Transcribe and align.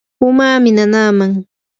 umami 0.27 0.69
nanaaman. 0.75 1.31